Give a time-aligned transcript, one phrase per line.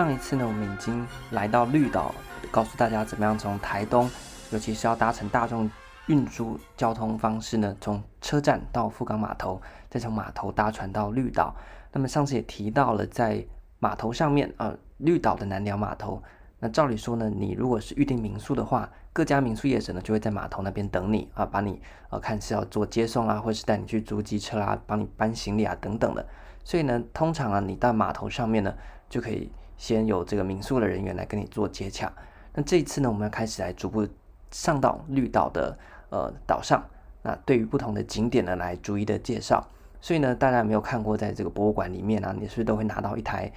[0.00, 2.14] 上一次呢，我们已经来到绿岛，
[2.50, 4.10] 告诉大家怎么样从台东，
[4.50, 5.70] 尤其是要搭乘大众
[6.06, 9.60] 运输交通方式呢，从车站到富冈码头，
[9.90, 11.54] 再从码头搭船到绿岛。
[11.92, 13.44] 那么上次也提到了，在
[13.78, 16.22] 码头上面，呃，绿岛的南寮码头。
[16.58, 21.78] 那照理说呢，你如果是预定民宿的话，各家民宿业者呢就会在码头那边等你啊，把你
[22.08, 26.26] 呃看是要做接送啊，或是带你去租机车啊，帮你搬行李啊等等的。
[26.64, 28.74] 所以呢，通常啊，你到码头上面呢，
[29.10, 32.12] 就可以先有这个民宿的人员来跟你做接洽。
[32.52, 34.06] 那这一次呢，我们要开始来逐步
[34.50, 35.78] 上到绿岛的
[36.10, 36.84] 呃岛上，
[37.22, 39.66] 那对于不同的景点呢，来逐一的介绍。
[40.02, 43.50] 所以呢，大家没有看过，在这个博物馆里面啊，你是不是都会拿到一台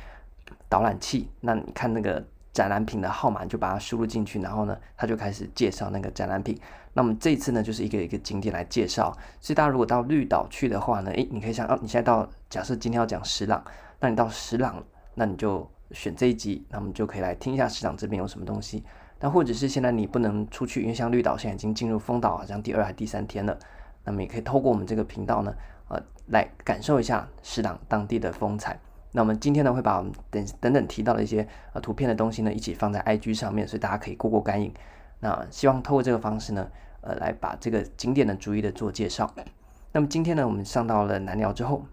[0.69, 1.29] 导览器？
[1.41, 2.23] 那你看那个。
[2.53, 6.55] 展览品的号码就把它输入进去，然后呢，它就开始介绍那个展览品。
[6.93, 9.11] 那么这一次呢，就是一个一个景点来介绍。
[9.41, 13.65] 所以大家如果到绿岛去的话呢，诶，你可以想哦，你现在到，假设今天要讲石朗，
[13.99, 14.83] 那你到石朗，
[15.15, 18.83] 那你就选这一集，那我们就可以来听一下石朗这边有什么东西。
[19.19, 23.57] 那或者是现在你不能出去，因为像绿岛现在已经进入封岛，好像第二还第三天了，
[24.03, 25.55] 那么也可以透过我们这个频道呢，
[25.87, 28.77] 呃，来感受一下石朗当地的风采。
[29.13, 34.73] 那我们今天呢，会把我们等等等提到的一些呃图片的东西呢，一起放在 IG 上面，所以大家可以过过干瘾。
[35.19, 36.67] 那希望透过这个方式呢，
[37.01, 39.33] 呃，来把这个景点的逐一的做介绍。
[39.93, 41.85] 那么今天呢，我们上到了南寮之后，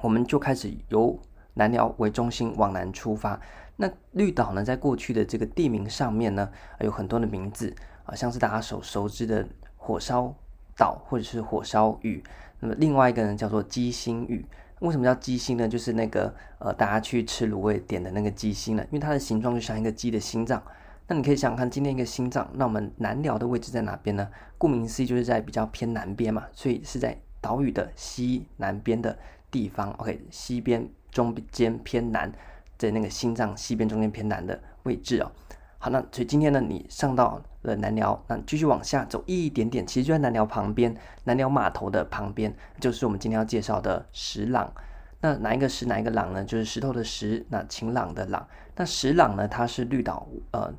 [0.00, 1.16] 我们就开始由
[1.60, 3.38] 南寮为中心往南出发。
[3.76, 10.34] 那绿岛呢，在过去的这个地名上面呢，有很多的名字啊，像是大家所熟知的火烧
[10.74, 12.22] 岛或者是火烧屿。
[12.60, 14.42] 那么另外一个呢，叫做鸡心屿。
[14.80, 15.68] 为什么叫鸡心呢？
[15.68, 20.62] 就是那个呃，大家去吃卤味点的那个鸡心呢，因为它的形状就像一个鸡的心脏。
[21.06, 24.26] 那你可以想想看，今天一个心脏，那我们南寮的位置在哪边呢？
[24.56, 29.18] 顾名思义，就是在比较偏南边嘛，所以是在岛屿的西南边的
[29.50, 29.90] 地方。
[29.98, 32.32] OK，西边中间偏南，
[32.78, 35.30] 在那个心脏西边中间偏南的位置哦。
[35.78, 40.94] 好，那所以今天呢，你上到了南寮，那继续往下走一点点，其实就在南寮旁边，
[41.24, 44.72] 南寮码头的旁边，就是我们今天要介绍的石朗。
[45.22, 46.44] 那哪一个石，哪一个朗呢？
[46.44, 48.46] 就是石头的石，那晴朗的朗。
[48.76, 50.72] 那石朗呢，它是绿岛呃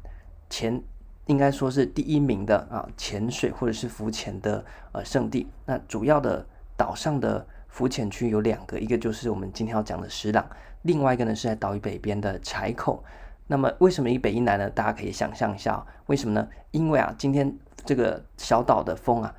[0.50, 0.82] 前
[1.26, 5.48] 应该说是第一名的啊潜水或者是浮潜的呃圣地。
[5.66, 10.46] 那主要的岛上的浮潜区有两个，一个就是我们今天要讲的石朗，
[10.84, 13.04] 另外一个呢是在岛屿北边的柴口。
[13.48, 14.70] 那么为什么一北一南呢？
[14.70, 16.48] 大家可以想象一下，为什么呢？
[16.72, 19.34] 因为啊，今天这个小岛的风啊，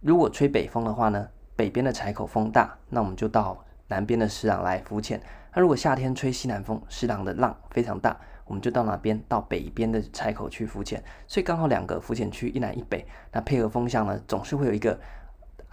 [0.00, 5.20] 如果吹北风的话呢，北边的柴口风大，那我们就到南边的石朗来浮潜。
[5.54, 9.20] 那如果夏天吹西南风，石朗的浪非常大，我们就到哪边？
[9.26, 11.02] 到北边的柴口去浮潜。
[11.26, 14.98] 所以刚好两个浮潜区一南一北，那配合风向呢，总是会有一个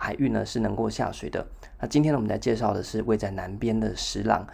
[0.03, 1.47] 海域呢是能够下水的。
[1.79, 4.45] 那今天呢，我们来介绍的是位在南边的石朗。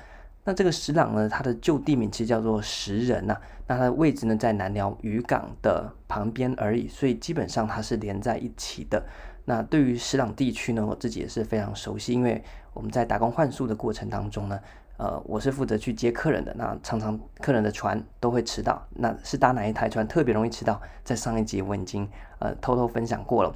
[0.43, 9.03] 那这个石朗呢，它的旧地名其实叫做石人呐、那它的位置呢，在南寮渔港的旁边而已，所以基本上它是连在一起的。
[9.45, 12.43] 那对于石朗地区呢，我自己也是非常熟悉，因为
[12.73, 14.59] 我们在打工换宿的过程当中呢，
[14.97, 16.53] 呃，我是负责去接客人的。
[16.55, 20.79] 那常常客人的船都会迟到，那是搭哪一台船特别容易迟到？
[21.03, 22.07] 在上一集我已经
[22.37, 23.51] 呃偷偷分享过了。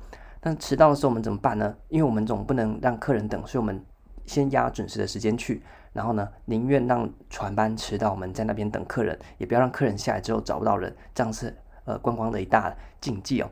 [0.45, 1.73] 但迟到的时候我们怎么办呢？
[1.87, 3.81] 因为我们总不能让客人等，所以我们
[4.25, 5.63] 先压准时的时间去。
[5.93, 11.55] 然后呢，宁愿让船班迟到，我们在那边等客人，也不要让客人下来之后找不到人，这样是
[11.85, 13.49] 呃观光的一大禁忌哦。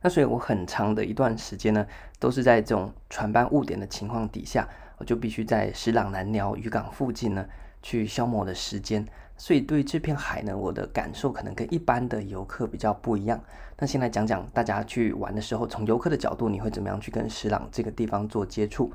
[0.00, 1.86] 那所以我很长的一段时间呢，
[2.18, 7.44] 都是在这种船班误点的情况底下，我就必须在石朗南寮渔港附近呢
[7.82, 9.06] 去消磨的时间。
[9.36, 13.38] 所以对这片海呢，我的感受可能跟一般的游客比较不一样。
[13.76, 18.92] 那先来讲讲大家去玩的时候，从游客的角度，你会怎么样去跟石朗这个地方做接触？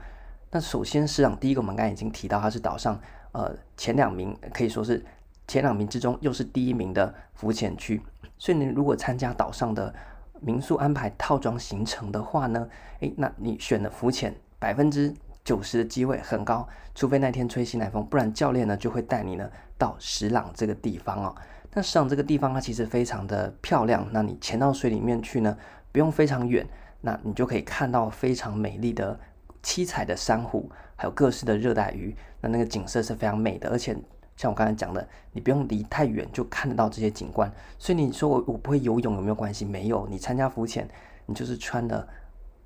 [0.52, 3.00] 那首先，石朗第一个，我们刚才已经提到，它是岛上
[3.34, 5.04] 呃前两名，可以说是
[5.48, 8.02] 前两名之中又是第一名的浮潜区。
[8.38, 9.94] 所以你如果参加岛上的
[10.40, 12.68] 民宿安排套装行程的话呢，
[13.02, 15.14] 诶，那你选的浮潜百分之
[15.44, 21.36] 九十的机会很高，除非那天吹西南风，不然教练呢就会带你呢到石朗这个地方哦。
[21.74, 25.58] 那石朗这个地方它其实非常的漂亮，那你潜到水里面去呢，
[25.92, 26.68] 不用非常远，
[27.02, 29.20] 那你就可以看到非常美丽的。
[29.62, 33.70] 七彩的珊瑚，还有各式的热带鱼，那那个景色是非常美的。
[33.70, 33.94] 而且
[34.38, 37.52] 像我刚才讲的，你不用离太远就看得到这些景观。
[37.78, 39.66] 所以你说我我不会游泳有没有关系？
[39.66, 40.88] 没有，你参加浮潜，
[41.26, 42.08] 你就是穿的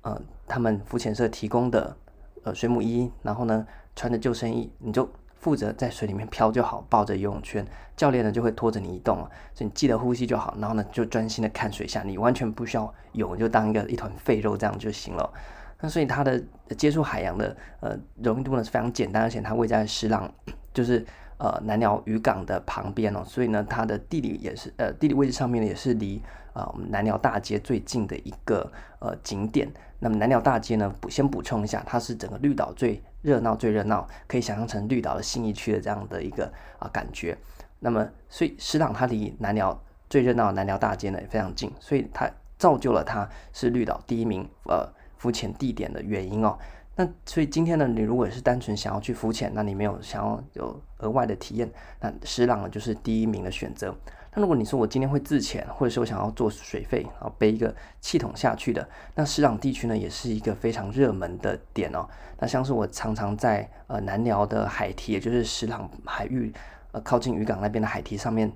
[0.02, 1.94] 呃他们浮潜社提供的
[2.44, 5.08] 呃水母衣，然后呢穿着救生衣，你就
[5.40, 9.16] 负责在水里面漂就好，抱着游泳圈，教练呢就会拖着你移动，
[9.52, 10.56] 所以你记得呼吸就好。
[10.58, 15.30] 然后呢就专心的看水下，你完全不需要游，就当一个一团废肉这样就行了。
[15.80, 16.42] 那所以它的
[16.78, 20.32] 接触海洋的呃容易度呢是非常简单，而且它位在石浪，
[20.72, 21.04] 就是
[21.36, 26.22] 呃南寮渔港的旁边哦，所以呢，它的地理也是呃地理位置上面呢也是离
[26.54, 29.70] 啊我们南寮大街最近的一个呃景点。
[29.98, 37.36] 那么南寮大街呢，补先补充一下，它是整个绿岛最热闹最热闹，可以想象成绿岛的信义区的这样的一个啊感觉。
[37.80, 39.78] 那么所以石朗它离南寮
[40.08, 44.86] 最热闹南寮大街呢也非常近，所以它造就了它是绿岛第一名呃
[45.16, 46.58] 浮潜地点的原因哦。
[46.96, 51.68] 那所以今天呢，你如果是单纯想要去浮潜，那你没有想要有额外的体验，
[52.00, 53.92] 那石朗呢就是第一名的选择。
[54.34, 62.08] 那如果你说我今天会自潜，或者是我想要做水肺，然后背一个气筒下去的，那石朗地区呢也是一个非常热门的点哦。
[62.38, 66.52] 那像是我常常在呃南寮的海堤，也就是石朗海域
[66.92, 68.52] 呃靠近渔港那边的海堤上面，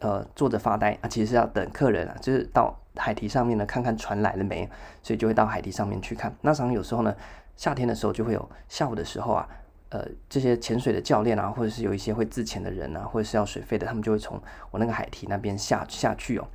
[0.00, 4.68] 呃坐着发呆啊，其实是要等客人啊，就是到海堤上面呢看看船来了没，
[5.02, 6.34] 所以就会到海堤上面去看。
[6.40, 7.14] 那常常有时候呢。
[7.56, 9.48] 夏天的时候就会有下午的时候啊，
[9.90, 14.40] 呃，这些潜水的教练啊，或者是有一些会自潜的人啊，或者是要水费的，他们就会从
[14.70, 16.48] 我那个海堤那边下下去哦。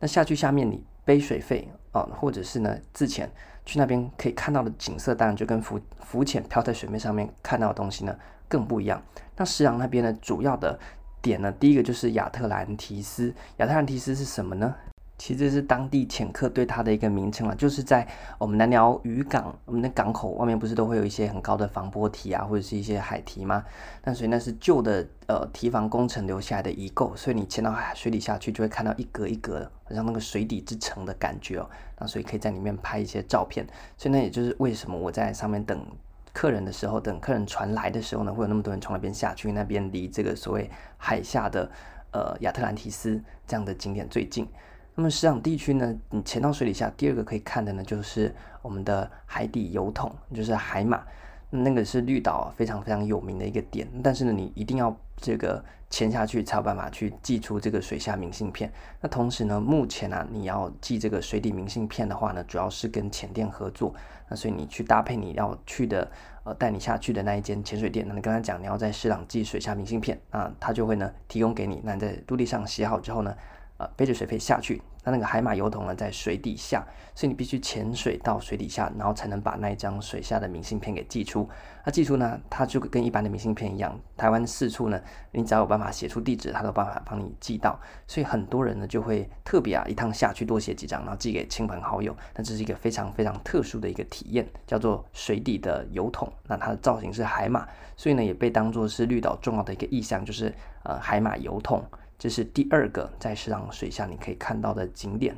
[0.00, 3.30] 那下去下面你背水费啊，或者是呢自潜
[3.64, 8.16] 去那边可以看到的景色，当然就跟浮浮潜漂在水面上面看到的东西呢
[8.48, 9.00] 更不一样。
[9.36, 10.78] 那石朗那边呢，主要的
[11.22, 13.32] 点呢，第一个就是亚特兰提斯。
[13.58, 14.74] 亚特兰提斯是什么呢？
[15.20, 18.08] 其实是当地潜客对它的一个名称了，就是在
[18.38, 23.62] 我们南寮渔港，我们的港口外面不是都会有一些很高的防波堤啊，或者是一些海堤吗？
[24.02, 31.68] 那所以那是旧的呃堤防工程留下来的遗构，所以你潜到海水底下去，就会看到一格一格，好像那个水底之城的感觉哦。
[31.98, 33.66] 那所以可以在里面拍一些照片。
[33.98, 35.84] 所以那也就是为什么我在上面等
[36.32, 41.70] 客人的时候，等客人船来的时候呢，会有那么多人从那边下去，那边离这个所谓海下的
[42.12, 44.48] 呃亚特兰提斯这样的景点最近。
[44.94, 51.02] 那么石场地区呢，你潜到水底下，第二个可以看的呢，就是我们的海底油桶，就是海马，
[51.48, 53.88] 那个是绿岛非常非常有名的一个点。
[54.02, 58.70] 但是呢，你一定要这个潜下去才有办法去寄出这个水下明信片。
[59.00, 63.94] 那同时呢，目前啊，你要寄这个水底明信片的话呢，主要是跟潜店合作。
[64.28, 66.08] 那所以你去搭配你要去的
[66.44, 71.80] 呃带你下去的那一间潜水店，那你跟他讲你要在石场寄水下明信片啊，他就会呢提供给你。
[71.82, 73.34] 那你在陆地上写好之后呢，
[73.80, 81.48] 呃，背着水肺下去，那那个海马邮筒呢，在水底下，所以你必须潜水到水底下，然后才能把那一张水下的明信片给寄出。
[81.86, 85.00] 那寄出呢，它就跟一般的明信片一样，台湾四处呢，
[85.32, 87.80] 你只要有办法写出地址，它都有办法帮你寄到。
[88.06, 92.14] 所以很多人呢，就会特别啊，一趟下去多写几张，然后寄给亲朋好友。
[92.34, 96.30] 那这是一个非常非常特殊的一个体验，叫做水底的邮筒。
[96.46, 97.66] 那它的造型是海马，
[97.96, 101.82] 所以呢，也被当作是绿岛重要的一个意象，就是呃，海马邮筒。
[102.20, 105.34] 这是第二个在石朗水下你可以看到的景点。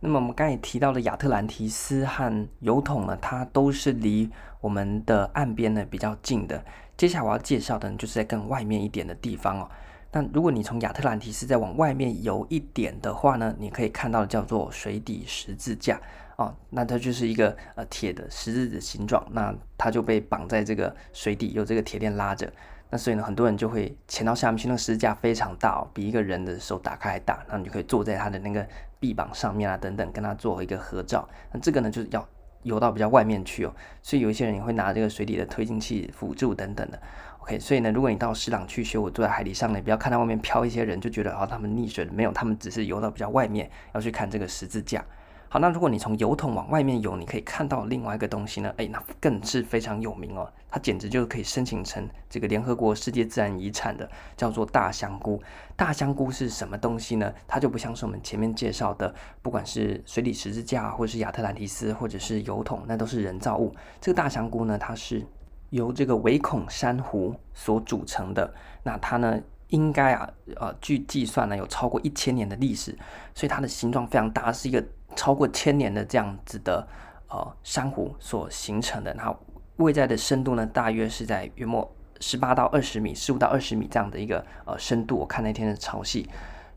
[0.00, 4.30] 那么我们刚才提到的亚特兰提斯和油桶呢，它都是离
[4.62, 6.64] 我们的岸边呢比较近的。
[6.96, 9.68] 接下来我要介绍的，就是在更外面一点的地方哦。
[10.10, 16.00] 但如果你从亚特兰提斯再往外面游一点的话呢，你可以看到的叫做水底十字架
[16.36, 16.56] 哦。
[16.70, 22.50] 那它就是一个呃铁的十字的形状，那它就被绑在这个水底，有这个铁链拉着。
[22.90, 27.40] 那所以呢，很多人就会潜到下面去，那个十字架非常大哦，比一个人的手打开还大。
[27.48, 28.66] 那你就可以坐在他的那个
[28.98, 31.28] 臂膀上面啊，等等，跟他做一个合照。
[31.52, 32.28] 那这个呢，就是要
[32.64, 33.72] 游到比较外面去哦。
[34.02, 37.00] 所以有一些人也会拿这个水底的推进器辅助等等的。
[37.38, 42.12] OK，所以呢，如果你到石朗去学，我坐在海底上呢，不要看到外面飘一些人，就觉得哦，他们溺水了。
[42.12, 45.04] 没有，他们只是游到比较外面，要去看这个十字架。
[45.52, 55.42] 好，那如果你从油桶往外面游，你可以看到另外一个东西呢，诶，那更是非常有名哦，它简直就可以申请成这个联合国世界自然遗产的，叫做大香菇。
[55.74, 57.34] 大香菇是什么东西呢？
[57.48, 63.74] 它就不像是我们前面介绍的，不管是水底十字架，或者是亚特兰蒂斯，或者是油桶，那都是人造物。
[64.00, 65.26] 这个大香菇呢，它是
[65.70, 68.54] 由这个微孔珊瑚所组成的。
[68.84, 69.36] 那它呢，
[69.70, 70.30] 应该啊，
[70.60, 72.96] 呃，据计算呢，有超过一千年的历史，
[73.34, 74.80] 所以它的形状非常大，是一个。
[75.16, 76.86] 超过千年的这样子的
[77.28, 79.34] 呃珊瑚所形成的，它
[79.76, 81.90] 位在的深度呢，大约是在约莫
[82.20, 85.16] 十八到二十米，十五到二十米这样的一个呃深度。
[85.16, 86.26] 我看那天的潮汐，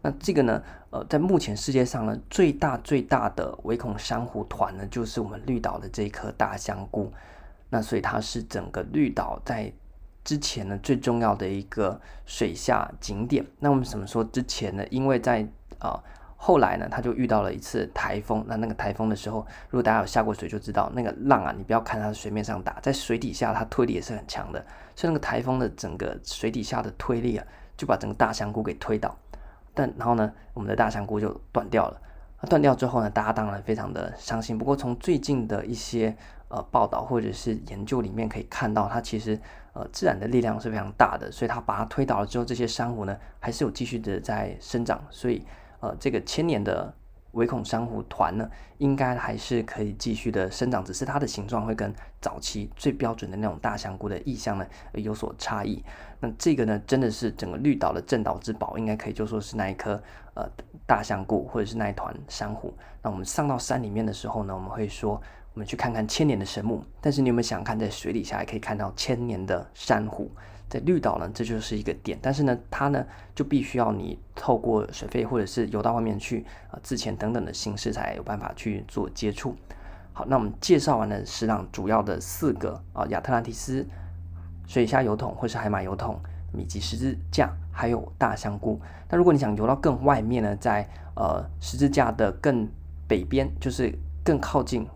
[0.01, 7.11] 那这个呢，呃，在目前世界上呢，最大最大的微孔珊瑚团呢，就是我们绿岛的这一颗大香菇。
[7.69, 9.71] 那所以它是整个绿岛在
[10.23, 13.45] 之前呢最重要的一个水下景点。
[13.59, 14.85] 那我们怎么说之前呢？
[14.89, 15.41] 因为在
[15.79, 15.91] 啊。
[15.91, 16.03] 呃
[16.45, 18.43] 后来呢，他就遇到了一次台风。
[18.45, 24.59] 那那个台风的时候，如果大家有下过水，就知道那个浪啊，你不要看它水面上打，在水底下它推力也是很强的。
[24.93, 27.47] 所以那个台风的整个水底下的推力啊，
[27.77, 29.17] 就把整个大香菇给推倒。
[29.73, 32.01] 但然后呢，我们的大香菇就断掉了
[32.49, 34.57] 断掉之后呢，大家当然非常的伤心。
[34.57, 36.13] 不过从最近的一些
[36.49, 39.39] 呃报道或者是研究里面可以看到，它其实
[39.71, 45.41] 呃自然的力量是非常大的，所以它把它推倒了之后，这些珊瑚呢还是有继续的在生长，所以
[45.83, 46.91] 呃这个千年的。
[47.33, 48.47] 唯孔珊瑚团呢，
[48.77, 54.63] 应该还是可以继续的生长，只是它的形状会跟早期最标准的那种大香菇的意象呢
[54.93, 55.83] 有所差异。
[56.19, 59.99] 那这个呢，真的是整个绿岛的镇岛之宝，应该可以就说是那一颗
[60.35, 60.47] 呃
[60.85, 62.71] 大香菇，或者是那一团珊瑚。
[63.01, 65.19] 那我们上到山里面的时候呢，我们会说，
[65.55, 70.29] 我们去看看千年的神木，但是你有没有想看，在水底下也可以看到千年的珊瑚？
[70.73, 79.55] 在绿岛呢，这就是一个点，但是呢，它呢就必须要你透过水费或者是游到外面去啊、呃、自潜等等的形式才有办法去做接触。
[80.13, 83.85] 好，那我们介绍完了石朗主要的四个啊亚特兰蒂斯
[84.65, 86.19] 水下油桶或是海马油桶、
[86.51, 88.81] 米吉十字架还有大香菇。
[89.11, 92.67] 那如果你想游到更外面呢，在呃十字架的更
[93.07, 94.87] 北边，就是更靠近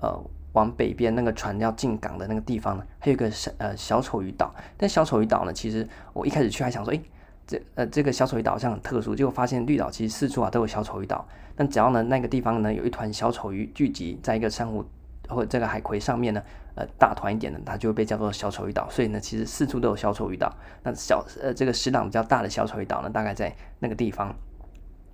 [0.00, 0.18] 呃。
[0.56, 4.54] 往北边那个船要进港的那个地方呢，还有一个小呃小丑鱼岛。
[4.78, 7.02] 但小丑鱼岛呢，其实我一开始去还想说，诶，
[7.46, 11.26] 这呃这个小丑鱼岛好像很特殊，结果发现绿岛其实四处啊都有小丑鱼岛。
[11.54, 14.82] 但只要呢那个地方呢有一团小丑鱼聚集在一个珊瑚
[15.28, 16.42] 或者这个海葵上面呢，
[16.74, 18.88] 呃大团一点的，它就会被叫做小丑鱼岛。
[18.88, 20.50] 所以呢，其实四处都有小丑鱼岛。
[20.82, 24.34] 那小呃这个石朗比较大的小丑鱼岛呢，大概在那个地方。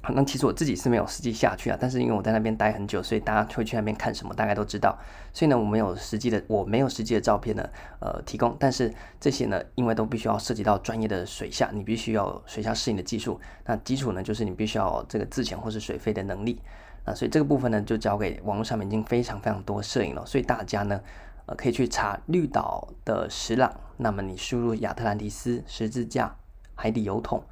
[0.08, 4.98] 那其实我自己是没有实际下去啊，但是因为我在那边待很久，所以大家会去那边看什么，大概都知道。
[5.32, 7.68] 所以呢，我没有实际的，我没有实际的照片呢，
[8.00, 8.56] 呃，提供。
[8.58, 13.40] 但是这些呢，因为都必须要涉及到专业的水下，你必须要水下适应的技术。
[13.64, 16.60] 那基础呢，就是你必须要这个自潜或是水肺的能力。
[17.04, 20.26] 那所以这个部分呢，就交给网络上面已经非常非常多摄影了。
[20.26, 21.00] 所以大家呢，
[21.46, 26.36] 呃，可以去查绿岛的石朗，那么你输入亚特兰蒂斯十字架、
[26.74, 27.44] 海底油桶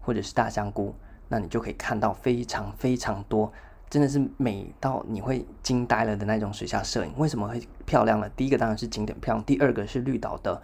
[0.00, 0.94] 或者是大香菇。
[1.28, 3.52] 那你就可以看到非常非常多，
[3.88, 7.12] 真的是美到你会惊呆了的那种水下摄影。
[7.16, 8.28] 为什么会漂亮呢？
[8.36, 10.60] 第一个当然是景点漂亮，第二个是绿岛的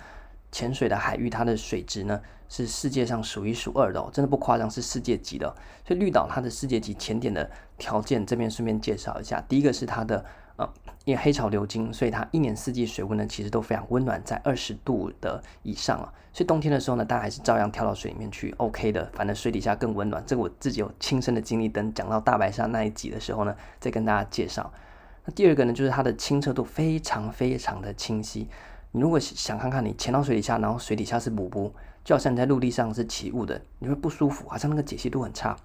[0.51, 5.55] 潜水的海域，它的水质呢是世界上数一数二的哦，真的不夸张，是世界级的。
[5.87, 10.25] 所以绿岛它的世界级潜点的条件，这边顺便介绍一下，第一个是它的。
[10.57, 10.69] 呃，
[11.05, 16.13] 因为黑潮流经，所以它一年四季水温呢，其实都非常温暖，在二十度的以上啊。
[16.33, 19.11] 所以冬天的时候呢，大家还是照样跳到水里面去，OK 的。
[19.15, 21.69] 反正水底下更温暖，这个我自己有亲身的经历。
[21.69, 24.73] 等讲到大白鲨那一集的时候呢，再跟大家介绍。
[25.25, 28.49] 那第二个呢，就是它的清澈度非常非常的清晰。
[28.93, 31.73] 你如果想看看你潜到水底下，然后水底下是雾雾，
[32.05, 35.57] 就好像你在陆地上是起雾的，你会不舒服，好像那个解析度很差。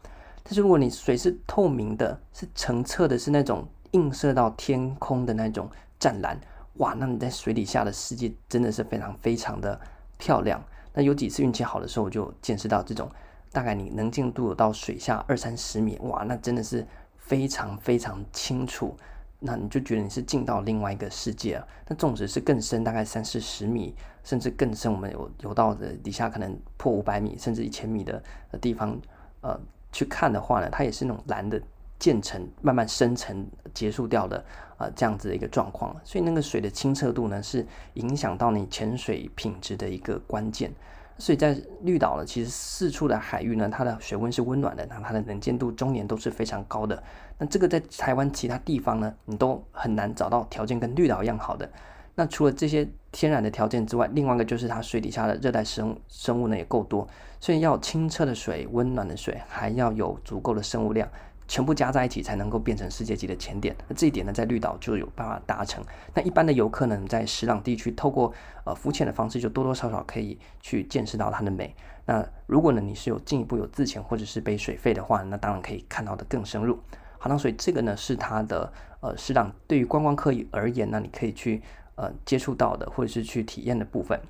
[0.43, 3.67] 但是如果你水是透明的，是澄澈的，是那种。
[3.91, 5.69] 映射到天空的那种
[5.99, 6.39] 湛蓝，
[6.75, 6.93] 哇！
[6.93, 9.79] 那你在水底下的世界真的是非常非常的
[10.17, 10.63] 漂亮。
[10.93, 13.09] 那有几次运气好的时候，我就见识到这种
[13.51, 16.23] 大概你能见度到水下二三十米，哇！
[16.23, 16.85] 那真的是
[17.17, 18.95] 非常非常清楚。
[19.41, 21.67] 那你就觉得你是进到另外一个世界了。
[21.87, 28.21] 那纵使是更深，大概三四十米，甚至更深，我们有游到的底下可能破五百米，甚至一千米的
[28.59, 28.99] 地方，
[29.41, 29.57] 呃，
[29.93, 31.61] 去看的话呢，它也是那种蓝的。
[31.99, 34.43] 渐层慢慢深层结束掉的
[34.77, 40.71] 啊、这样子的一个状况，所以那个水的清澈度呢，是影响到你潜水品质的一个关键。
[41.17, 47.03] 所以在绿岛呢，其实四处的海域呢，它的水温是温暖的，那它的能见度终年都是非常高的。
[47.37, 51.69] 那这个在台湾其他地方呢，你都很难找到条件跟绿岛一样好的。
[52.15, 57.05] 那除了这些天然的条件之外，另外一个就是它水底下的热带生生物呢也够多，
[57.41, 61.05] 所以要清澈的水、温暖的水，还要有足够的生物量。
[61.49, 63.75] 全部加在一起才能够变成世界级的潜点。
[63.87, 65.83] 那这一点呢，在绿岛就有办法达成。
[66.13, 68.31] 那一般的游客呢，在石朗地区透过
[68.65, 71.75] 呃浮潜的方式，就多多少少可以去见识到它的美。
[72.05, 76.79] 那如果呢，你是有进一步有自潜或者是背水肺的话，那当然可以看到的更深入。
[77.17, 81.63] 好，那所以这个呢是它的呃石朗对于观光客而言呢，你可以去
[81.95, 84.21] 呃接触到的或者是去体验的部分。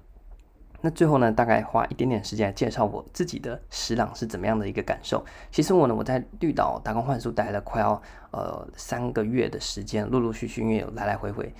[0.81, 5.25] 那最后呢，大概花一点点时间来介绍我自己的石朗是怎么样的一个感受。
[5.51, 11.53] 其实我呢，我在绿岛打工换宿待了快要呃三个月的时间，陆陆续续因为有来来回回，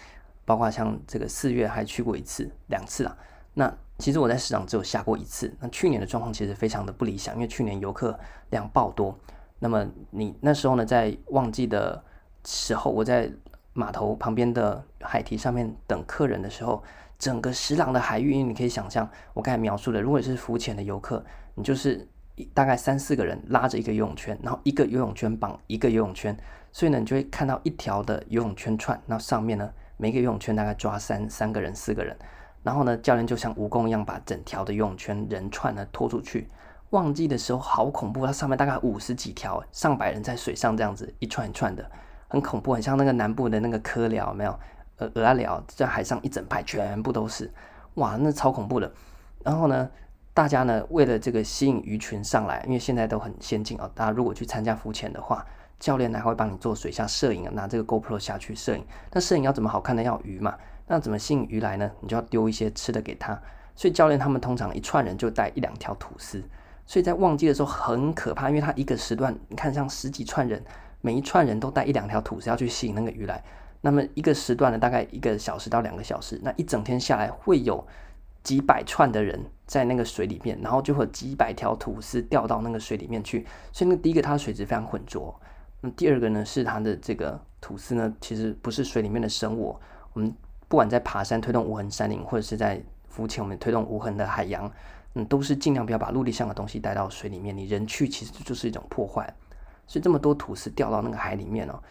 [0.45, 3.17] 包括像这个四月还去过一次两次啦。
[3.55, 5.53] 那其实我在石朗只有下过一次。
[5.59, 8.17] 那去年的状况其实非常的不理想，因为去年游客
[8.51, 9.13] 量爆多。
[9.59, 12.01] 那么你那时候呢，在旺季的
[12.45, 13.29] 时候，我在
[13.73, 16.81] 码头旁边的海堤上面等客人的时候。
[17.19, 21.23] 整个石朗的海域，因为你可以想象我刚才描述的，如果是浮潜的游客，
[21.53, 22.07] 你就是
[22.53, 26.35] 大概三四个人拉着一个游泳圈，然后一个游泳圈绑一个游泳圈，
[26.71, 32.17] 所以呢，你就会看到一条的游泳圈串，那上面呢，每个游泳圈大概抓三三个人、四个人，
[32.63, 36.49] 然后呢，教练就像蜈蚣一样把整条的游泳圈人串呢拖出去，
[36.91, 41.91] 旺季的时候好恐怖，它上面大概五十几条，上百人在水上这样子一串一串的，
[42.29, 44.57] 很恐怖，很像那个南部的那个科寮，没有？
[44.99, 47.51] 呃，蚵仔寮在海上一整排全部都是，
[47.95, 48.91] 哇，那超恐怖的。
[49.43, 49.89] 然后呢，
[50.33, 55.45] 大家呢为了这个吸引鱼群上来，因为现在都很先进哦，大家如果去参加浮潜的话，
[55.79, 58.85] 教练还会帮你做水下摄影啊，拿这个 GoPro 下去摄影。
[59.11, 60.03] 那摄影要怎么好看呢？
[60.03, 61.89] 要鱼嘛，那怎么吸引鱼来呢？
[62.01, 63.41] 你就要丢一些吃的给他。
[63.75, 66.43] 所以教练他们通常一串人就带一两条吐司。
[66.85, 70.61] 所以在旺季的时候很可怕，因为他一个时段，你看像十几串人，
[70.99, 73.41] 每一串人都带一两条吐司要去吸引那个鱼来。
[73.81, 77.85] 那么一个时段呢，大概一个小时到两个小时，那一整天下来会有
[78.43, 83.45] 几百串的人在那个水里面，然后就会几百条吐司掉到那个水里面去。
[83.71, 85.33] 所以那第一个它的水质非常浑浊，
[85.81, 89.77] 那第二个呢是它的这个吐司呢，其实不是水里面的生物。
[90.13, 90.35] 我们
[90.67, 94.69] 不管在爬山推动无痕山林，或者是在浮潜我们推动无痕的海洋，
[95.13, 97.55] 嗯，都是尽量不要把陆地上的东西带到水里面。
[97.55, 99.33] 你人去其实就是一种破坏。
[99.87, 101.81] 所以这么多吐司掉到那个海里面哦。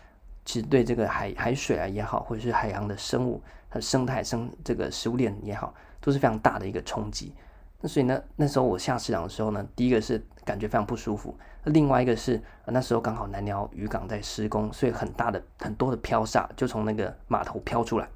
[0.49, 3.38] 其实对这个海海水啊也好，或者是海洋的生物、
[3.69, 7.35] 它生态、生这个食物链也好，都是非常大的一个冲击。
[7.83, 18.09] 那所以呢，那时候我下市场的时候呢，第一个是感觉非常不舒服，另外一个是那时候刚好南寮渔港在施工，所以很大的很多的飘沙就从那个码头飘出来。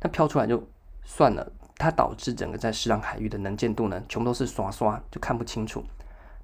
[0.00, 0.62] 那飘出来就
[1.02, 5.82] 算了，它导致整个在石朗海域的能见度呢，全部都是刷刷，就看不清楚。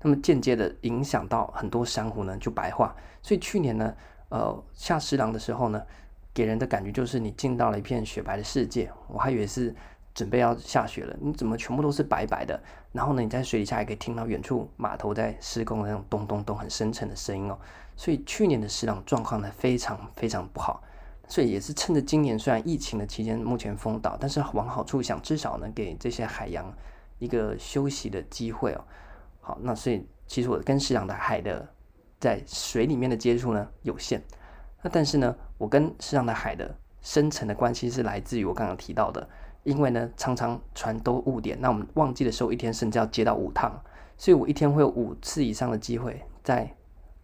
[0.02, 2.92] 那么间接的影响到很多珊瑚呢，就白化。
[3.22, 3.94] 所以去年呢。
[4.30, 5.82] 呃，下石廊的时候呢，
[6.34, 8.90] 给人的感觉就是你进到了一片雪白的世界。
[9.06, 9.74] 我还以为是
[10.14, 12.62] 准备要下雪了，你怎么全部都是白白的？
[12.92, 17.58] 然后呢，你在水底下也可以听到远处码头在施工的那种咚咚咚很深沉的声音哦。
[17.96, 20.82] 所以去年的石廊状况呢非常非常不好。
[21.26, 26.70] 所以也是趁着今年虽然疫情的期间目前封岛，但是往好处想，至少能给这些海洋
[27.18, 28.84] 一个休息的机会哦。
[29.40, 31.66] 好，那所以其实我跟石朗的海的。
[32.18, 34.22] 在水里面的接触呢有限，
[34.82, 39.28] 那但是呢，我跟世上的海的深层的关系是来自于我刚刚提到的，
[39.62, 43.80] 因为呢常常船都误点，那我们旺季的时候一天甚至要接到五趟，
[44.16, 46.74] 所以我一天会有五次以上的机会在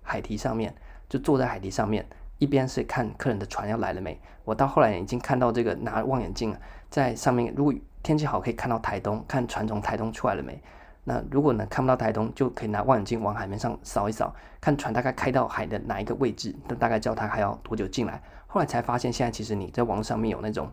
[0.03, 0.75] 海堤上面，
[1.09, 2.07] 就坐在海堤上面，
[2.39, 6.57] 一边是看客人的船要来了没，我到后来已经看到这个拿望远镜
[6.89, 10.63] 在上面，如果天气好可以看到台东，看船从台东出来了没。
[11.07, 18.23] 那如果呢看不到台东，就可以拿望远镜往海面上扫一扫，看船大概开到海的哪一个位置，那大概知道它还要多久进来。
[18.47, 20.71] 后来才发现，现在其实你在网上面有那种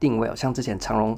[0.00, 1.16] 定位哦，像之前长荣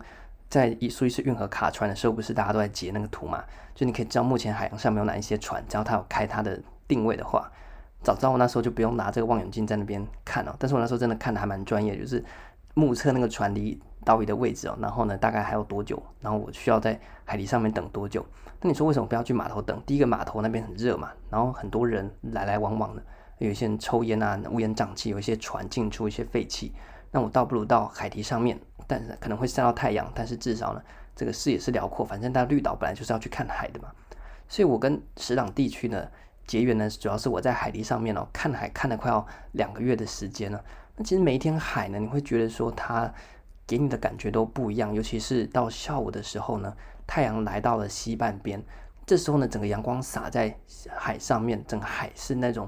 [0.48, 3.42] 在苏伊士运河卡船的时候，不是大家都在截那个图嘛？
[3.74, 7.50] 就你可以知道目前海洋上面有哪一些船，只要它有开它的定位的话，
[8.02, 10.54] 早知道我那时候就不用拿这个望远镜在那边看了。
[10.58, 12.22] 但是我那时候真的看的还蛮专业，就是
[12.74, 13.80] 目测那个船离。
[14.04, 16.02] 岛屿的位置哦，然后呢，大概还有多久？
[16.20, 18.24] 然后我需要在海堤上面等多久？
[18.60, 19.80] 那你说为什么不要去码头等？
[19.86, 23.02] 第一个码头那边很热嘛，然后很多人来来往往的，
[23.38, 26.72] 有一些人抽烟啊，乌烟瘴气，有一些船进出一些废气。
[27.10, 30.82] 那我倒不如到海堤上面，但可能会晒到太阳，但是至少呢，
[31.14, 32.04] 这个视野是辽阔。
[32.04, 33.88] 反正大绿岛本来就是要去看海的嘛，
[34.48, 36.08] 所以我跟石朗地区呢
[36.46, 40.62] 结缘呢，主要是我在海堤上面哦，看海看了快要两个月的时间了。
[40.96, 43.12] 那其实每一天海呢，你会觉得说它。
[43.68, 46.74] 给你的感觉都不一样，尤其是到下午的时候呢，
[47.06, 48.64] 太阳来到了西半边，
[49.04, 50.58] 这时候呢，整个阳光洒在
[50.96, 52.66] 海上面，整个海是那种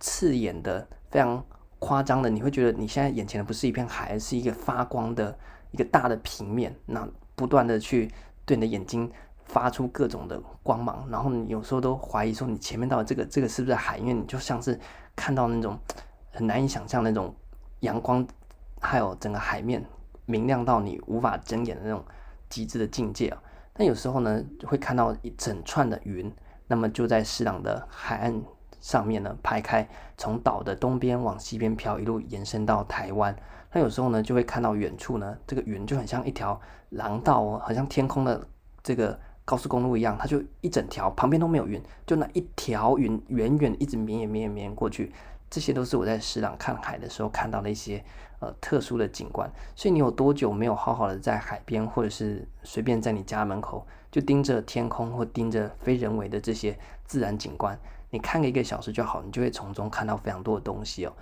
[0.00, 1.44] 刺眼的、非常
[1.78, 5.38] 夸张的，你会觉得你现在眼前的不是一片海，而是一个发光的
[5.70, 8.10] 一个大的平面，那不断的去
[8.46, 9.12] 对你的眼睛
[9.44, 14.80] 发出各种的光芒，然后你有时候都怀疑说你前面到这个这个是不是海，因为你就像是
[15.14, 15.78] 看到那种
[16.30, 17.34] 很难以想象那种
[17.80, 18.26] 阳光，
[18.80, 19.84] 还有整个海面。
[20.32, 22.02] 明亮到你无法睁眼的那种
[22.48, 23.42] 极致的境界啊！
[23.74, 26.32] 但有时候呢，会看到一整串的云，
[26.68, 28.42] 那么就在石朗的海岸
[28.80, 33.36] 上面呢排开，从岛的东边往西边飘，一路延伸到台湾。
[33.72, 36.58] 那有时候呢，就会看到远处呢，这个云就很像一条
[36.90, 38.46] 廊道哦，好像天空的
[38.82, 45.12] 这个高速公路一样，它就一整条，旁边都没有云，就那一条云远远一直绵绵延绵延过去。
[45.52, 48.02] 这些都是我在石朗看海的时候看到的一些
[48.40, 57.78] 呃特殊的景观，所以你有多久没有好好的在海边，或者是随便在你家门口就盯着天空或盯着非人为的这些自然景观？
[58.08, 61.12] 你看个一个小时就好，你就会从中看到非常多的东西哦。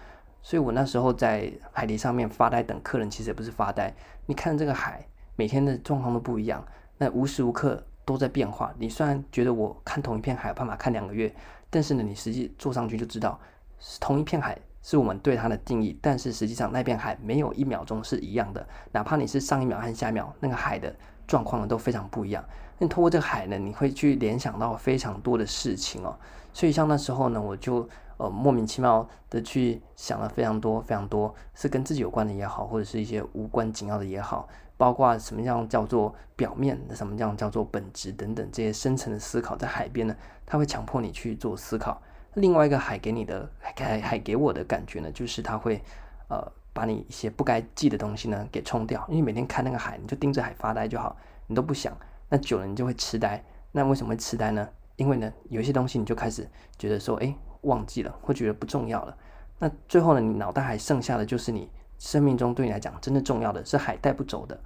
[0.43, 3.93] 所以我那时候在海堤上面发呆等客人，其实也不是发呆，
[4.27, 6.64] 你看这个海每天的状况都不一样，
[6.99, 8.73] 那无时无刻都在变化。
[8.79, 11.35] 你虽然觉得我看同一片海有办法看两个月，
[11.69, 13.37] 但是呢，你实际坐上去就知道。
[13.81, 20.95] 是同一片海是我们对它的定义，但是实际上那片海没有一秒钟是一样的，哪怕你是上一秒和下一秒，那个海的
[21.27, 22.45] 状况呢都非常不一样。
[22.79, 26.16] 那通过这个海呢，你会去联想到非常多的事情哦。
[26.53, 40.16] 所以像那时候呢，我就呃莫名其妙的去想了非常多非常多，是跟自己有关的也好，或者是一些无关紧要的也好，包括什么样叫做表面，什么样叫做本质等等这些深层的思考，在海边呢，
[40.47, 42.01] 它会强迫你去做思考。
[42.35, 45.83] 另外一个海给你的海海给我的感觉呢，就是它会
[46.29, 46.40] 呃
[46.73, 51.16] 把你一些不该记的东西呢给冲掉，因为每天看那个海，你就盯着海发呆就好，
[51.47, 51.97] 你都不想。
[52.29, 54.69] 那久了你就会痴呆，那为什么会痴呆呢？
[54.95, 59.16] 因为呢，有一些东西你就开始觉得说，哎，忘记了，会觉得不重要了。
[59.59, 64.59] 那最后呢，你脑袋还剩下的就是你生命中对你来讲真的重要的是海带不走的。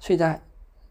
[0.00, 0.40] 所以在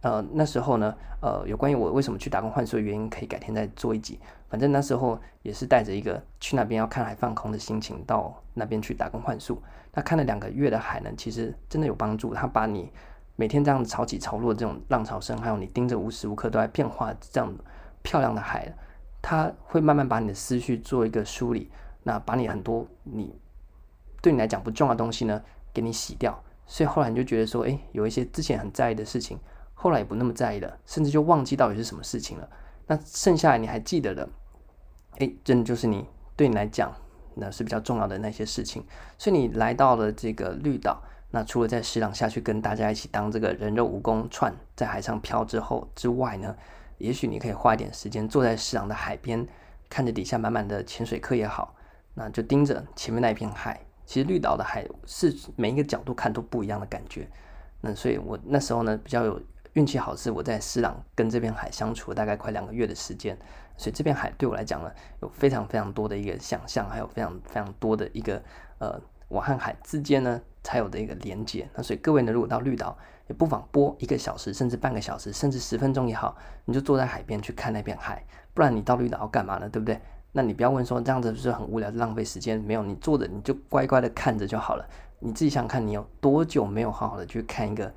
[0.02, 4.20] 呃那时候呢，呃有关于我为什么去打工换宿的原因，可以改天再做一集。
[4.50, 9.62] 反正那时候也是带着一个去那边要看海放空的心情到那边去打工换宿。
[9.94, 12.92] 那看了两个月的海呢，其实真的有帮助，它把你。
[13.36, 17.50] 每天这样潮起潮落的这种浪潮声，还有你盯着无时无刻都在变化这样
[18.02, 18.70] 漂亮的海，
[19.22, 21.72] 它会慢慢把你的思绪做一个梳理，
[22.04, 23.34] 那把你很多你
[24.22, 25.42] 对你来讲不重要的东西呢，
[25.74, 26.44] 给你洗掉。
[26.68, 29.40] 所以后来你就觉得说，哎，有一些之前很在意的事情，
[29.74, 32.50] 后来也不那么在意了，甚至就忘记到底是什么事情了。
[32.90, 34.28] 那剩下你还记得的，
[35.20, 36.04] 哎，真的就是你
[36.36, 36.92] 对你来讲
[37.36, 38.84] 那是比较重要的那些事情。
[39.16, 41.00] 所以你来到了这个绿岛。
[41.32, 46.56] 那除了在石朗下去跟大家一起当这个人肉蜈蚣串在海上漂之后之外呢，
[46.98, 49.48] 也许你可以花一点时间坐在石朗的海边，
[49.88, 51.76] 看着底下满满的潜水客也好，
[52.16, 53.80] 那就盯着前面那一片海。
[54.08, 57.30] 其实绿岛的海是每一个角度看都不一样的感觉。
[57.82, 59.40] 那所以我那时候呢比较有
[59.74, 63.38] 运气好，是我在石朗跟这片海相处了大概快两个月的时间，
[63.78, 68.42] 所以这片海对我来讲呢有非常非常多的一个想象，还有非常非常多的一个
[68.80, 69.00] 呃。
[69.30, 71.70] 我和海之间呢，才有的一个连接。
[71.76, 78.26] 那所以各位呢，如果到绿岛，也不妨播一个小时，甚至半个小时，甚至十分钟也好，你就坐在海边去看那片海。
[78.56, 79.70] 不然你到绿岛要干嘛呢？
[79.70, 80.02] 对不对？
[80.32, 82.60] 那你不要问说这样子是不是很无聊，浪费时间？
[82.60, 84.90] 没有，你坐着你就乖乖的看着就好了。
[85.20, 87.94] 你自己想看，你有多久没有好好的去看一个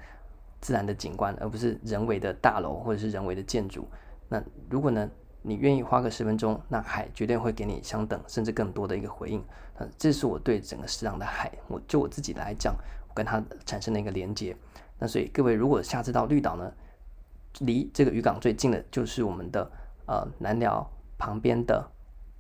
[0.63, 3.87] 自然的景观，而不是人为的大楼或者是人为的建筑？
[4.31, 5.11] 那如果呢？
[5.45, 9.43] 你愿意花个十分钟，那海绝对会给你相等甚至更多的一个回应。
[9.75, 12.73] 呃，这是我对整个石朗的海，我就我自己来讲，
[13.09, 14.57] 我跟它产生的一个连接。
[15.01, 16.73] 那所以各位如果下次到绿岛呢，
[17.59, 19.69] 离这个渔港最近的就是我们的
[20.07, 21.91] 呃南寮旁边的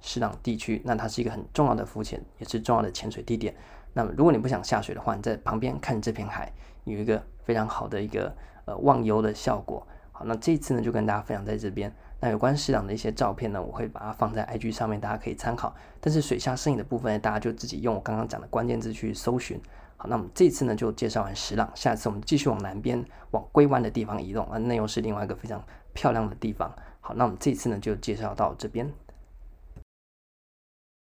[0.00, 3.52] 石朗地区，那它是一个很重要的浮潜，也是重要的潜水地点。
[3.94, 6.52] 那么如果你不想下水的话，你在旁边看这片海，
[6.84, 9.86] 有一个非常好的一个呃忘忧的效果。
[10.12, 11.92] 好，那这次呢就跟大家分享在这边。
[12.20, 15.74] 那有关石朗的一些照片呢，我会把它放在 IG 上面，大家可以参考。
[16.00, 19.60] 但是水下摄影的部分呢，大家就自己用我刚刚讲的关键字去搜寻。
[19.96, 25.60] 好，那我们这次呢就介绍完石朗，下次我们继续往南边往龟湾的地方移动，啊，那又是另外一个非常
[25.94, 26.72] 漂亮的地方。
[27.00, 28.92] 好，那我们这次呢就介绍到这边。